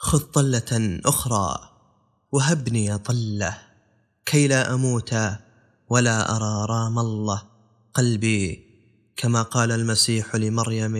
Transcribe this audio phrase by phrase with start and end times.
[0.00, 1.58] خذ طلة أخرى.
[2.32, 3.58] وهبني طلة
[4.26, 5.14] كي لا أموت
[5.90, 7.42] ولا أرى رام الله
[7.94, 8.66] قلبي
[9.16, 10.94] كما قال المسيح لمريم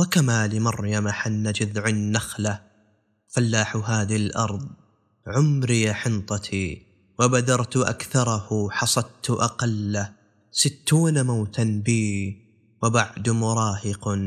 [0.00, 2.60] وكما لمريم حن جذع النخلة.
[3.28, 4.68] فلاح هذه الأرض
[5.26, 6.86] عمري حنطتي
[7.18, 10.12] وبذرت أكثره حصدت أقله
[10.50, 12.36] ستون موتا بي
[12.82, 14.18] وبعد مراهق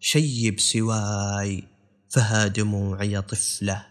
[0.00, 1.71] شيب سواي.
[2.12, 3.86] فها دموعي طفلة.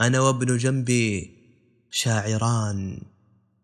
[0.00, 1.30] أنا وابن جنبي
[1.90, 3.00] شاعران.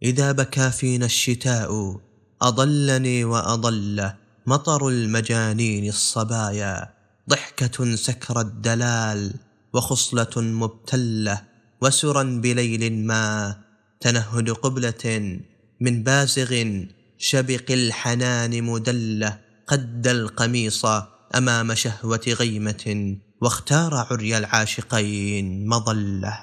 [0.02, 2.00] إذا بكى فينا الشتاء
[2.42, 4.10] أضلني وأضل.
[4.46, 6.94] مطر المجانين الصبايا.
[7.30, 9.34] ضحكة سكر الدلال
[9.72, 11.42] وخصلة مبتلة.
[11.82, 13.56] وسرا بليل ما
[14.00, 15.38] تنهد قبلة
[15.80, 16.80] من بازغ
[17.18, 19.38] شبق الحنان مدلة.
[19.66, 20.86] قد القميص
[21.34, 26.38] أمام شهوة غيمة واختار عري العاشقين مظلة.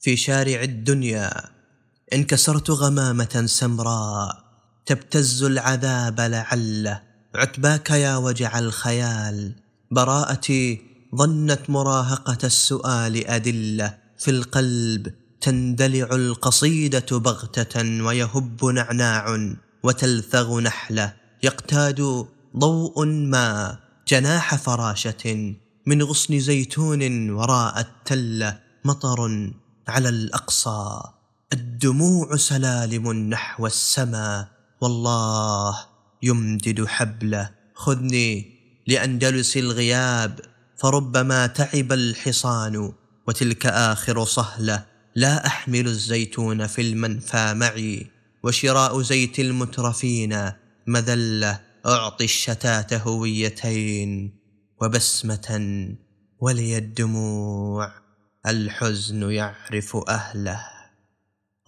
[0.00, 1.30] في شارع الدنيا
[2.12, 4.44] انكسرت غمامة سمراء
[4.86, 7.02] تبتز العذاب لعله
[7.34, 9.54] عتباك يا وجع الخيال.
[9.90, 10.80] براءتي
[11.16, 13.98] ظنت مراهقة السؤال أدلة.
[14.18, 21.12] في القلب تندلع القصيدة بغتة ويهب نعناع وتلثغ نحلة.
[21.42, 22.26] يقتاد
[22.56, 25.54] ضوء ما جناح فراشة
[25.86, 29.50] من غصن زيتون وراء التلة مطر
[29.88, 31.00] على الأقصى.
[31.52, 34.48] الدموع سلالم نحو السماء
[34.80, 35.78] والله
[36.22, 40.40] يمدد حبله خذني لأندلس الغياب.
[40.76, 42.92] فربما تعب الحصان
[43.28, 44.84] وتلك آخر صهلة.
[45.14, 48.06] لا أحمل الزيتون في المنفى معي.
[48.42, 50.50] وشراء زيت المترفين
[50.86, 54.41] مذلة أعطي الشتات هويتين.
[54.82, 55.48] وبسمة
[56.40, 57.92] ولي الدموع
[58.46, 60.60] الحزن يعرف أهله.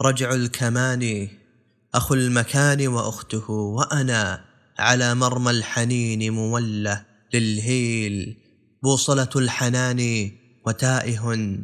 [0.02, 1.28] رجع الكمان
[1.94, 4.44] أخو المكان وأخته وأنا
[4.78, 7.04] على مرمى الحنين مولة
[7.34, 8.36] للهيل.
[8.82, 10.30] بوصلة الحنان
[10.66, 11.56] وتائه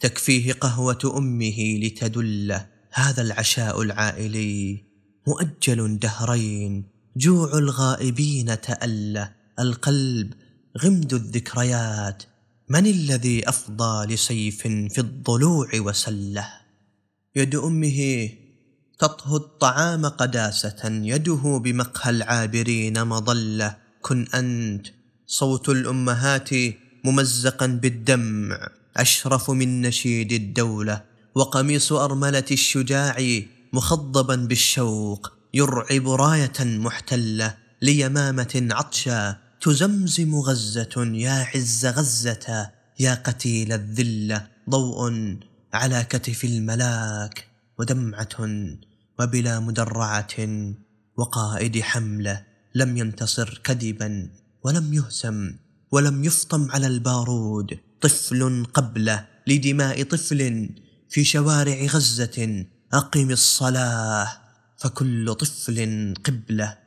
[0.00, 4.84] تكفيه قهوة أمه لتدله هذا العشاء العائلي
[5.26, 6.84] مؤجل دهرين
[7.16, 9.32] جوع الغائبين تأله.
[9.58, 10.45] القلب
[10.76, 12.22] غمد الذكريات
[12.68, 16.48] من الذي أفضى لسيف في الضلوع وسله؟
[17.36, 18.28] يد أمه
[18.98, 23.76] تطهو الطعام قداسة يده بمقهى العابرين مظلة.
[24.02, 24.86] كن أنت
[25.26, 26.50] صوت الأمهات
[27.04, 31.02] ممزقا بالدمع أشرف من نشيد الدولة.
[31.34, 33.16] وقميص أرملة الشجاع
[33.72, 40.94] مخضبا بالشوق يرعب راية محتلة ليمامة عطشا تزمزم غزة
[41.26, 45.00] يا عز غزة يا قتيل الذلة ضوء
[45.72, 48.36] على كتف الملاك ودمعة
[49.18, 50.34] وبلا مدرعة
[51.16, 52.42] وقائد حملة
[52.74, 54.30] لم ينتصر كذبا
[54.64, 55.38] ولم يهزم
[55.90, 57.78] ولم يفطم على البارود.
[58.00, 60.70] طفل قبله لدماء طفل
[61.10, 64.28] في شوارع غزة أقم الصلاة
[64.78, 65.78] فكل طفل
[66.24, 66.85] قبله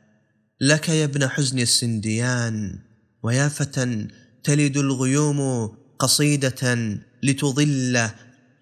[0.62, 2.78] لك يا ابن حزن السنديان
[3.22, 4.08] ويا فتى
[4.44, 8.08] تلد الغيوم قصيدة لتظل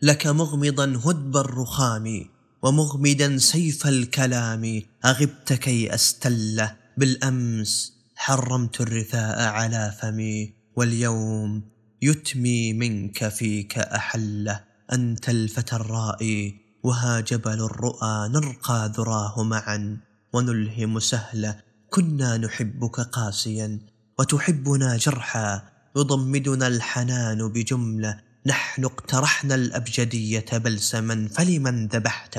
[0.02, 2.24] لك مغمضا هدب الرخام
[2.62, 11.62] ومغمدا سيف الكلام أغبت كي أستله بالأمس حرمت الرثاء على فمي واليوم
[12.02, 19.98] يتمي منك فيك أحله أنت الفتى الرائي وها جبل الرؤى نرقى ذراه معا
[20.32, 23.78] ونلهم سهلا كنا نحبك قاسيا
[24.18, 25.62] وتحبنا جرحا
[25.96, 32.38] يضمدنا الحنان بجملة نحن اقترحنا الأبجدية بلسما فلمن ذبحت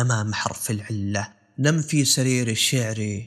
[0.00, 3.22] أمام حرف العلة؟ نم في سرير الشعر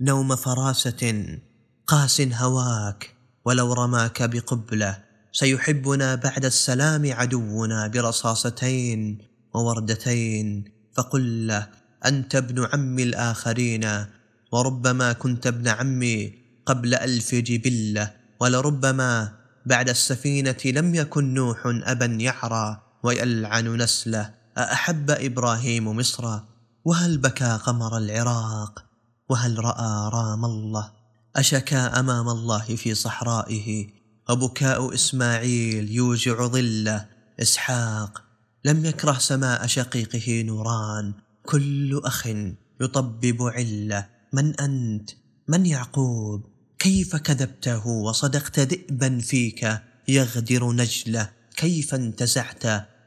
[0.00, 1.38] نوم فراسه
[1.86, 4.98] قاس هواك ولو رماك بقبلة
[5.32, 9.18] سيحبنا بعد السلام عدونا برصاصتين
[9.54, 10.64] ووردتين
[10.94, 11.68] فقل له
[12.06, 14.06] أنت ابن عم الآخرين
[14.52, 16.32] وربما كنت ابن عمي
[16.66, 19.32] قبل ألف جبلة ولربما
[19.66, 26.40] بعد السفينة لم يكن نوح أبا يعرى ويلعن نسله أأحب إبراهيم مصر؟
[26.84, 28.84] وهل بكى قمر العراق؟
[29.28, 30.92] وهل رأى رام الله؟
[31.36, 33.86] أشكى أمام الله في صحرائه؟
[34.30, 37.06] وبكاء إسماعيل يوجع ظله؟
[37.42, 38.22] إسحاق
[38.64, 41.14] لم يكره سماء شقيقه نوران
[41.46, 42.26] كل أخ
[42.80, 44.17] يطبب عله.
[44.32, 45.10] من أنت؟
[45.48, 46.46] من يعقوب؟
[46.78, 49.78] كيف كذبته وصدقت ذئبا فيك؟
[50.08, 51.30] يغدر نجله.
[51.56, 52.62] كيف انتزعت؟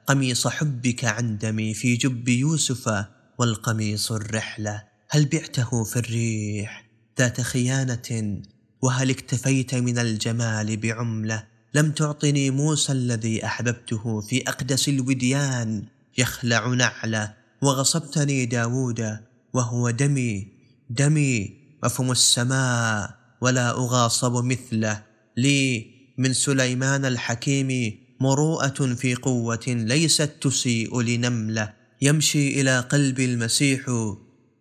[0.08, 3.06] قميص حبك عن دمي في جب يوسف
[3.38, 4.84] والقميص الرحلة.
[5.10, 6.86] هل بعته في الريح
[7.20, 8.42] ذات خيانة؟
[8.82, 15.84] وهل اكتفيت من الجمال بعملة؟ لم تعطني موسى الذي أحببته في أقدس الوديان.
[16.18, 19.20] يخلع نعلة وغصبتني داود
[19.54, 20.51] وهو دمي.
[20.92, 21.54] دمي
[21.84, 25.04] مفهوم السماء ولا أغاصب مثله.
[25.38, 25.86] لي
[26.18, 31.74] من سليمان الحكيم مروءة في قوة ليست تسيء لنملة.
[32.02, 33.82] يمشي إلى قلب المسيح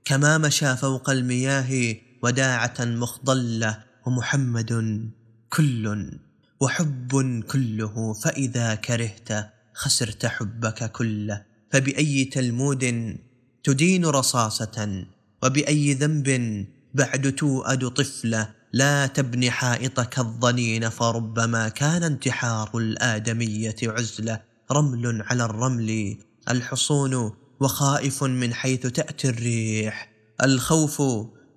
[0.04, 3.82] كما مشى فوق المياه وداعة مخضلة.
[4.06, 4.72] ومحمد
[5.50, 6.10] كل
[6.60, 11.42] وحب كله فإذا كرهت خسرت حبك كله.
[11.72, 13.16] فبأي تلمود
[13.64, 15.06] تدين رصاصة
[15.42, 24.40] وبأي ذنب بعد توأد طفلة لا تبني حائطك الظنين فربما كان انتحار الآدمية عزلة.
[24.72, 26.18] رمل على الرمل
[26.50, 30.12] الحصون وخائف من حيث تأتي الريح.
[30.42, 31.02] الخوف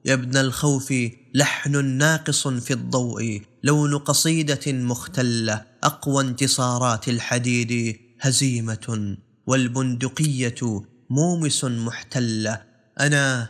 [0.06, 0.94] يا ابن الخوف
[1.34, 12.62] لحن ناقص في الضوء لون قصيدة مختلة أقوى انتصارات الحديد هزيمة والبندقية مومس محتلة.
[13.00, 13.50] أنا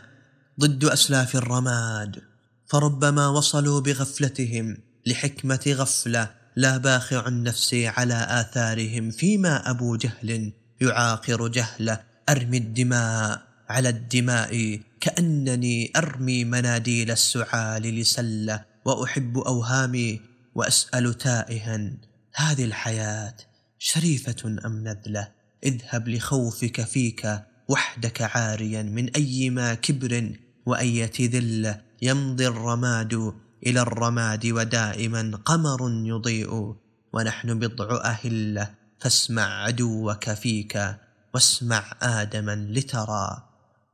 [0.60, 2.22] ضد أسلاف الرماد
[2.66, 12.00] فربما وصلوا بغفلتهم لحكمة غفلة لا باخع نفسي على آثارهم فيما أبو جهل يعاقر جهله
[12.28, 20.20] أرمي الدماء على الدماء كأنني أرمي مناديل السعال لسلة وأحب أوهامي
[20.54, 21.90] وأسأل تائها
[22.34, 23.34] هذه الحياة
[23.78, 25.28] شريفة أم نذلة؟
[25.64, 30.32] اذهب لخوفك فيك وحدك عاريا من أيما كبر
[30.66, 33.32] وأية ذلة يمضي الرماد
[33.66, 36.74] إلى الرماد ودائما قمر يضيء.
[37.12, 40.96] ونحن بضع أهلة فاسمع عدوك فيك
[41.34, 43.42] واسمع آدما لترى.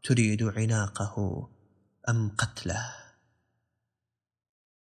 [0.02, 1.49] تريد عناقه
[2.08, 3.00] أم قتله؟